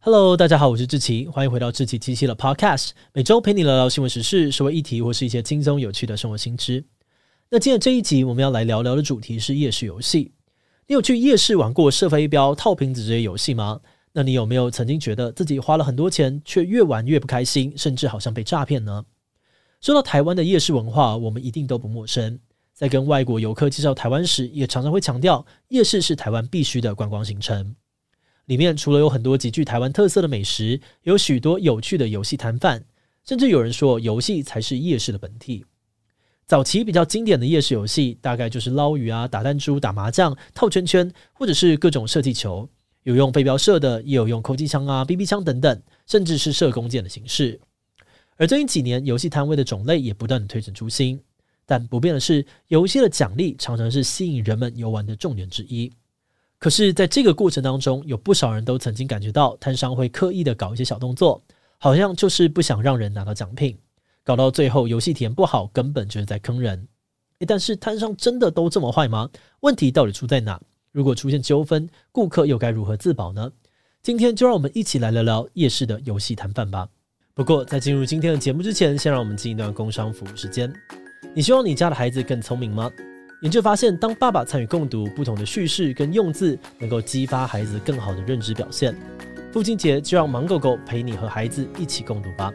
[0.00, 6.84] Hello，大家好，我是志奇，欢迎回到志奇七七的 Podcast，每周陪你聊聊新闻时事、社会议题或是一些轻松有趣的生活新知。
[7.50, 10.32] 那今天这一集我们要来聊聊的主题是夜市游戏。
[10.86, 13.80] 你有去夜市玩过射飞镖、套瓶子这些游戏吗？
[14.12, 19.04] 那你有没有曾经觉得自己花了很多钱，却越玩越不开心，甚至好像被诈骗呢？
[19.80, 22.38] 说到台湾的夜市文化，我们一定都不陌生。
[22.72, 27.74] 在跟外国游客介绍台湾时，也常常会强调夜市是台湾必须的观光行程。
[28.48, 32.82] 里面除了有很多极具台湾特色的美食，有许多有趣的游戏摊贩，
[33.22, 35.66] 甚至有人说游戏才是夜市的本体。
[36.46, 42.66] 早期比较经典的夜市游戏，大概就是捞鱼啊、打弹珠、打麻将、套圈圈，或者是各种射气球，
[43.02, 47.60] 有用飞镖射的，也有用空气枪啊、BB 枪等等，甚至是射弓箭的形式。
[48.38, 51.20] 而最近几年，游戏摊位的种类也不断的推陈出新，
[51.66, 55.92] 但不变的是，游戏的奖励常常是吸引人们游玩的重点之一。
[56.58, 61.40] 可是，在这个过程当中，有不少人都曾经感觉到摊商会刻意的搞一些小动作，
[61.78, 63.78] 好像就是不想让人拿到奖品，
[64.24, 66.88] 搞到最后游戏体验不好，根本就是在坑人。
[67.46, 69.30] 但是摊商真的都这么坏吗？
[69.60, 70.60] 问题到底出在哪？
[70.90, 73.52] 如果出现纠纷，顾客又该如何自保呢？
[74.02, 76.88] 今天就让我们一起来聊聊夜市的游戏摊贩吧。
[77.34, 80.72] 不过，在进入今天的节目之前，先让我们进一段工商服务时间。
[81.34, 82.90] 你希望你家的孩子更聪明吗？
[83.40, 88.92] 研究发现，当爸爸参与共读，不同的叙事跟用字能够激发孩子更好的认知表现。
[89.52, 92.52] 父亲节就让芒狗狗陪你和孩子一起共读吧。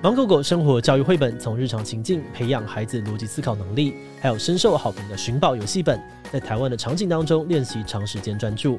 [0.00, 8.78] 芒狗狗生活教育绘本从日常情境培养孩子逻辑思考能力，还有深受好评的寻宝游戏本，在台湾的场景当中练习长时间专注。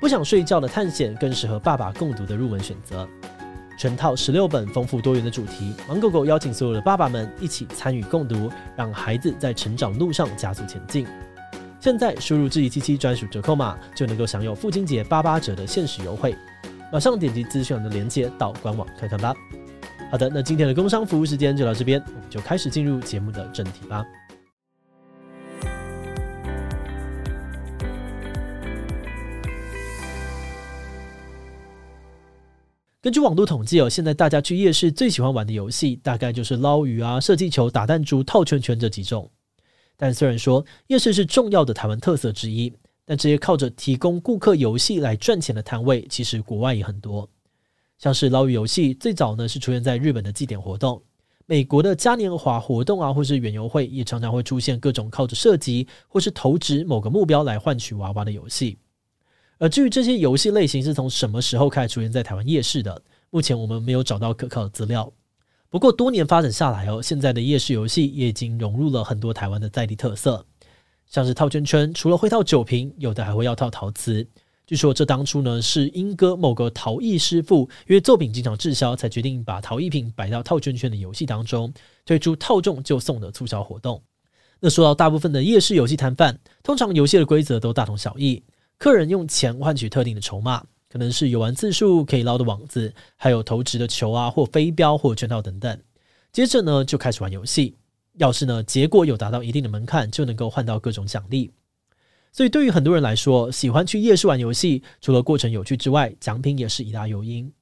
[0.00, 3.08] 不想睡觉的探险更适合爸爸共读的入门选择。
[3.78, 11.06] 全套十六本丰富多元的主题，芒狗狗邀请所有的爸爸们一起参与共读，让孩子在成长路上加速前进。
[11.80, 16.34] 现在输入志祺七七专属折扣码，就能够享有父亲节八八折的限时优惠。
[16.92, 19.34] 马上点击资讯栏的链接到官网看看吧。
[20.10, 24.04] 好的，那今天的工商服务时间就到这边，我们就开始进入节目的正题吧。
[33.02, 39.28] 根据网络统计哦，现在大家去夜市最喜欢玩的游戏，大概就是捞鱼啊、射气球、打弹珠、套圈圈这几种。
[39.96, 42.72] 但虽然说夜市是重要的台湾特色之一，
[43.04, 47.28] 但这些靠着提供顾客游戏来赚钱的摊位，其实国外也很多。
[47.98, 51.02] 像是捞鱼游戏，最早呢是出现在日本的祭典活动，
[51.46, 58.78] 美国的嘉年华活动啊，或是园游会，也常常会出现各种靠着射击或是投掷某个目标来换取娃娃的游戏。
[59.58, 65.12] 而至于这些游戏类型是从什么时候开始出现在台湾夜市的，目前我们没有找到可靠的资料。
[65.70, 70.44] 不过多年发展下来哦，现在的夜市游戏也已经融入了很多台湾的在地特色，
[71.06, 74.26] 像是套圈圈，除了会套酒瓶，有的还会要套陶瓷。
[74.66, 81.72] 据说这当初呢是莺歌某个陶艺师傅，因为作品经常滞销，才决定把陶艺品摆到套圈圈的游戏当中，
[82.04, 84.02] 推出套中就送的促销活动。
[84.60, 88.42] 那说到大部分的夜市游戏摊贩，通常游戏的规则都大同小异。
[88.82, 95.78] 客人用钱换取特定的筹码，可能是游玩次数可以捞的网子，还有投掷的球啊，或飞镖，或圈套等等。
[96.32, 97.76] 接着呢，就开始玩游戏。
[98.14, 101.52] 要是呢，结果有达到一定的门槛，就能够换到各种奖励。
[102.32, 107.52] 所以对于很多人来说，喜欢去夜市玩游戏，除了过程有趣之外，奖品也是一大诱因。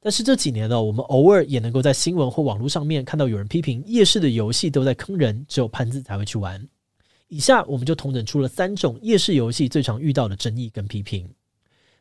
[0.00, 6.68] 但是这几年呢，我们偶尔也能够在新闻或网络上面看到有人批评夜市的游戏都在坑人，只有潘子才会去玩。
[7.28, 11.28] 以下我们就统整出了三种夜市游戏最常遇到的争议跟批评。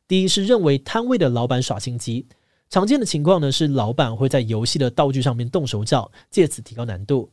[0.07, 2.25] 第一是认为摊位的老板耍心机，
[2.69, 7.29] 常见的情况呢是老板会在游戏的道具上面动手脚，借此提高难度，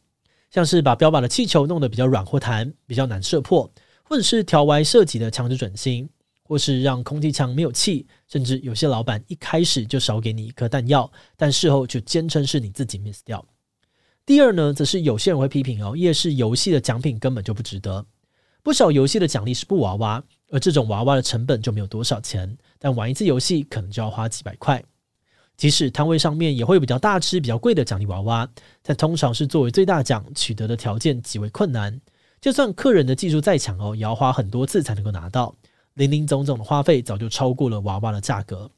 [0.50, 3.70] 像是把标靶的气球弄得比较软或弹，比较难射破，
[4.02, 6.08] 或者是调歪射击的枪支准心，
[6.42, 13.46] 或是让空气枪没有气，甚至有些老板一开始就少给你一颗弹药，但事后就坚称是你自己 miss 掉。
[14.26, 18.06] 第二呢，则是有些人会批评哦，夜市游戏的奖品根本就不值得。
[18.62, 24.82] 不少游戏的奖励是布娃娃，而这种娃娃的成本就没有多少钱，但玩一次游戏可能就要花几百块。
[25.58, 28.48] 即使摊位上面也会有比较大只、比较贵的奖励娃娃，
[28.82, 32.00] 但通常是作为最大奖，取得的条件极为困难。
[32.40, 35.54] 就算客人的技术再强哦，也要花很多次才能够拿到，
[35.94, 38.70] 林林总总的花费早就超过了娃娃的价格。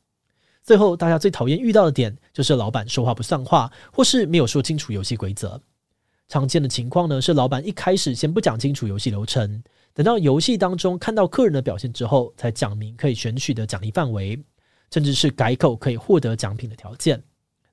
[0.66, 5.62] 最后，大家最讨厌遇到的点就是老板说话不算话，或是没有说清楚游戏规则。
[6.26, 9.62] 常见的情况呢，是老板一开始先不讲清楚游戏流程，
[9.94, 14.36] 等到游戏当中看到客人的表现之后，才讲明可以选取的奖励范围，
[14.90, 17.22] 甚至是改口可以获得奖品的条件。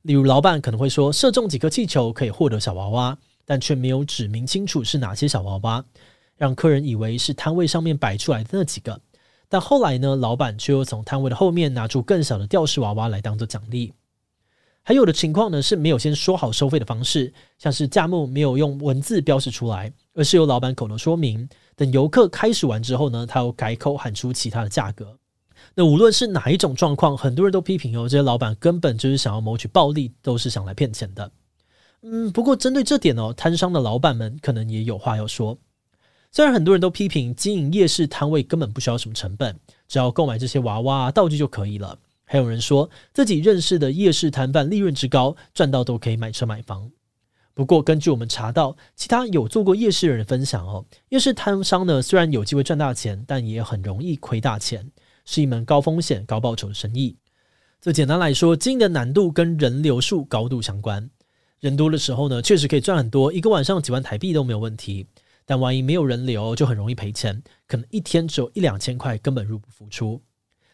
[0.04, 5.84] 例如，老板可能会说射中几颗气球可以获得小娃娃，但却没有指明清楚是哪些小娃娃，
[6.38, 9.02] 让客人以为是摊位上面摆出来的那几个。
[9.54, 13.94] 但后来呢，老板却又从摊位的后面拿出更小的吊饰娃娃来当做奖励。
[14.82, 21.48] 还有的情况呢，是没有先说好收费的方式，像是价目没有用文字标示出来，而是由老板口头说明。
[21.76, 25.16] 等游客开始玩之后呢，他又改口喊出其他的价格。
[25.76, 31.32] 那无论是哪一种状况，很多人都批评哦，这些老板根本就是想要谋取暴利，都是想来骗钱的。
[32.02, 35.56] 嗯，不过针对这点哦，摊商的老板们可能也有话要说。
[36.36, 39.56] 虽然很多人都批评经营夜市摊位根本不需要什么成本，
[39.88, 42.00] 只要购买这些娃娃道具就可以了。
[42.26, 46.90] 还有人说自己认识的夜市摊贩利润之高，赚到都可以买车买房。
[47.54, 54.90] 不过根据我们查到，其他有做过夜市人的分享哦，夜市摊商呢，虽然有机会赚大钱，但也很容易亏大钱，
[55.26, 57.16] 是一门高风险高报酬的生意。
[57.80, 61.08] 这简单来说，经营的难度跟人流数高度相关。
[61.60, 65.06] 人多的时候呢，确实可以赚很多，一个晚上几万台币都没有问题。
[65.46, 70.22] 但万一没有人流，就很容易赔钱，可能一天只有一两千块，根本入不敷出。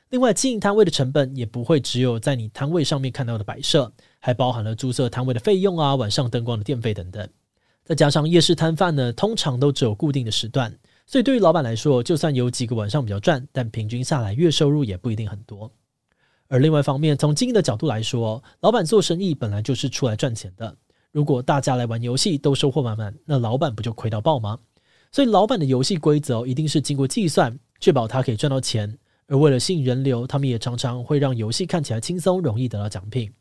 [0.09, 7.29] 另外，经营摊位的成本也不会只有在你摊位上面看到的摆设，还包含了租设摊位的费用啊、晚上灯光的电费等等。
[7.85, 10.75] 再加上夜市摊贩呢，通常都只有固定的时段，
[11.05, 15.71] 所以对于老板来说，就算有几个晚上比较赚，但平均下来月收入也不一定很多。
[16.47, 20.75] 而另外一方面，从经营的角度来说，老板做生意本来就是出来赚钱的。
[21.11, 24.59] 如果大家来玩游戏都收获满满，那老板不就亏到爆吗？
[25.11, 28.97] 所以老板的游戏规则一定是经过计算，确保他可以赚到钱。
[29.27, 33.31] 而为了吸引人流，他们也常常会让游戏看起来轻松，容易得到奖品。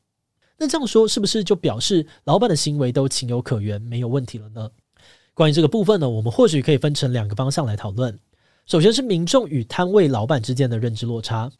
[0.56, 4.70] 那这样说是不是就表示老板的行为都情有可原，没有问题了呢？
[5.34, 8.18] 关于这个部分呢，我们或许可以分成两个方向来讨论。
[8.66, 11.50] 首先是民众与摊位老板之间的认知落差。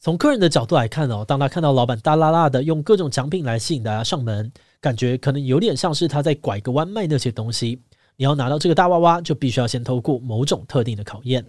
[0.00, 4.50] 从客人的角度来看哦，当他看到老板大剌剌的用各种奖品来吸引大家上门。
[4.80, 7.82] 感觉可能有点像是他在拐个弯卖那些东西。
[8.14, 11.44] 你要拿到这个大娃娃，就必须要先透过某种特定的考验。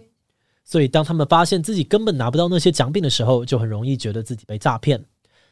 [0.64, 5.00] 所以，当他们发现自己根本拿不到那些奖品的时候，就很容易觉得自己被诈骗。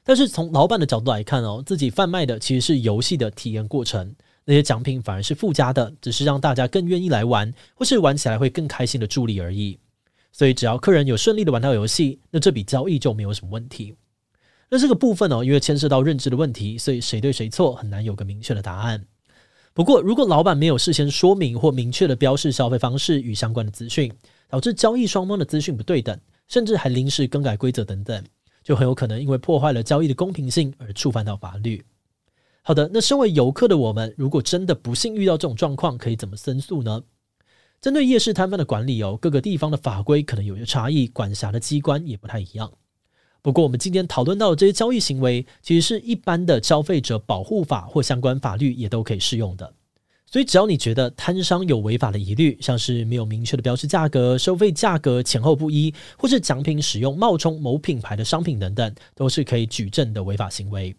[0.03, 4.13] 但是从老板的角度来看哦，自己贩卖的其实是游戏的体验过程，
[4.45, 9.79] 那些奖品反而是附加的，只是让大家更愿意来玩，或是玩起来会更开心的助力而已。
[10.31, 13.95] 所以，只要客人有顺利的玩到游戏，那这笔交易就没有什么问题。
[14.71, 19.05] 那这个部分呢，因为牵涉到认知的问题，所以谁对谁错很难有个明确的答案。
[19.73, 24.13] 不过，如果老板没有事先说明或明确的标示消费方式与相关的资讯，
[24.49, 28.23] 导致交易双方的资讯不对等，甚至还临时更改规则等等，
[28.63, 31.85] 就很有可能因为破坏了交易的公平性而触犯到法律。
[32.63, 37.03] 好的，那身为游客的我们，如果真的不幸遇到这种状况，可以怎么申诉呢？
[37.81, 42.73] 针对夜市摊贩的管理哦，各个地方的法规可能有些差异，管辖的机关也不太一样。
[43.41, 49.73] 不过，我们今天讨论到的这些交易行为，其实是一般的消费者保护法或相关法律也都可以适用的。
[50.27, 60.95] 所以，只要你觉得摊商有违法的疑虑，像是没有明确的标示价格、收费价格前后不一，或是奖品使用冒充某品牌的商品等等，都是可以举证的违法行为。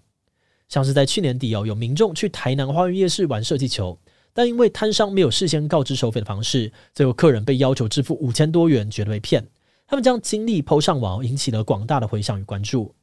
[0.69, 3.99] 像是在去年底哦，有民众去台南花园夜市玩射气球，
[4.33, 9.45] 但因为摊商没有事先告知收费的方式，最后客人被要求支付五千多元，觉得被骗。
[9.87, 12.93] 他们将经历抛上网，引起了广大的回响与关注。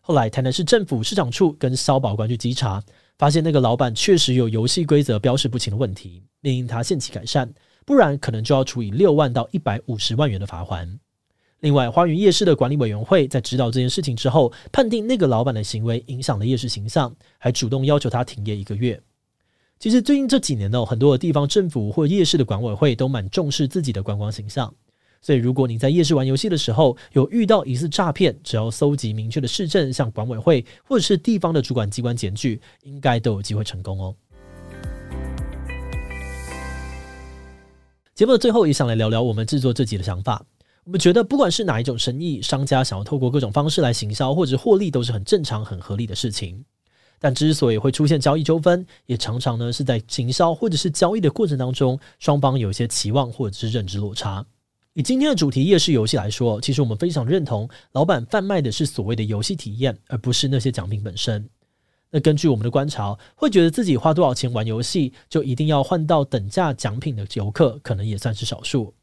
[0.00, 2.82] 后来，台南市政府市长处跟消保官去稽查，
[3.18, 7.52] 发现那个老板确实有游戏规则标示不清的问题，命令他限期改善，
[7.84, 10.98] 不然可能就要处以六万到一百五十万元的罚锾。
[11.60, 18.98] 另外，花园夜市的管理委员会在知道这件事情之后，判定那个老板的行为影响了夜市形象，还主动要求他停业一个月。
[19.78, 24.74] 其实最近这几年呢，很多的地方政府或夜市的管委会都蛮重视自己的观光形象。
[25.22, 34.14] 所以，如果你在夜市玩游戏的时候有遇到疑似诈骗，只要搜集明确的市政，向管委会或者是地方的主管机关检举，应该都有机会成功哦。
[38.16, 40.44] 节目的最后，也想来聊聊我们制作这集的想法。
[40.82, 46.64] 我们觉得，不管是哪一种生意，商家想要透过各种方式来行销或者获利，都是很正常、很合理的事情。
[47.18, 54.44] 但之所以会出现交易纠纷，也常常呢是在行销或者是交易的过程当中，双方有一些期望或者是认知落差。
[54.94, 61.48] 以今天的主题夜市游戏来说，其实我们非常认同老板贩卖的是所谓的游戏体验，而不是那些奖品本身。
[62.10, 68.94] 那根据我们的观察，会觉得自己花多少钱玩游戏就一定要换到等价奖品的游客，可能也算是少数。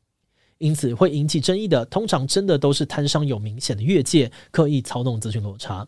[0.57, 5.86] 因此，会引起争议的，通常真的都是摊商有明显的越界，刻意操弄资讯落差。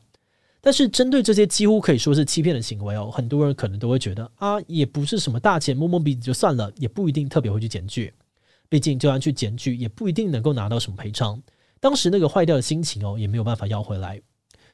[0.67, 8.13] 但是针对这些几乎可以说是欺骗的行为哦，很多人可能都会觉得啊，也不是什么大钱，摸摸鼻子就算了，也不一定特别会去检举。
[8.67, 11.41] 毕竟就算去检举，也不一定能够拿到什么赔偿。
[11.79, 14.21] 当时那个坏掉的心情哦，也没有办法要回来。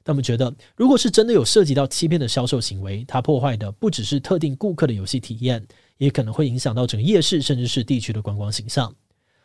[0.02, 5.64] 但我们觉得，如果是真的有涉及到欺骗的销售行为，它破坏的不只是特定顾客的游戏体验，
[6.00, 8.92] 也可能会影响到整个夜市甚至是地区的观光形象。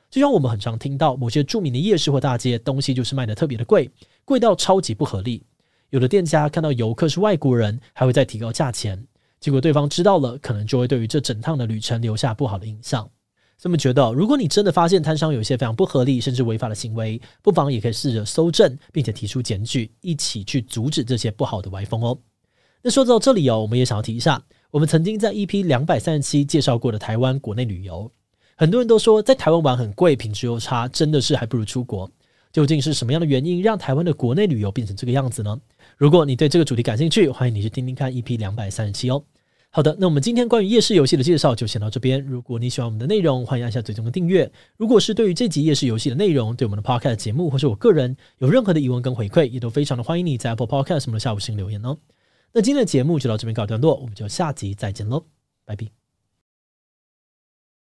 [0.09, 3.91] 就像我们很常听到某些著名的夜市或大街，东西就是卖得特别的贵，
[4.25, 5.43] 贵到超级不合理。
[5.91, 9.07] 有的店家看到游客是外国人，还会再提高价钱，
[9.41, 13.09] 结果对方知道了，可能就会对于这整趟的旅程留下不好的印象。
[13.57, 22.19] 这么觉得，如果你真的发现摊商有一些非常不合理甚至违法的行为，不妨也可以试着搜证，并且提出检举，一起去阻止这些不好的歪风哦。
[22.83, 24.41] 那说到这里哦，我们也想要提一下，
[24.71, 28.13] 我们曾经在 EP 两百三十七介绍过的台湾国内旅游，
[28.57, 32.09] 很多人都说在台湾玩很贵，品质又差，真的是还不如出国。
[32.51, 35.61] 究竟是什么样的原因让台湾的国内旅游变成这个样子呢？
[35.99, 39.23] 如果你对这个主题感兴趣，欢迎你去听听看 EP 两百三十七哦。
[39.71, 42.25] 好的，那我们今天关于夜市游戏的介绍就先到这边。
[42.25, 44.51] 如果你喜欢我们的内容，欢迎按下最终的订阅。
[44.77, 51.99] 如果是对于这集夜市游戏的内容，对我们的 Podcast 节目或是我个人有任何的疑问跟回馈，也都非常的欢迎你在 Apple Podcast 什么的下午星留言哦。
[52.53, 55.27] 那今天的节目就到这边告一段落，我们就下集再见喽，
[55.67, 55.98] 拜拜。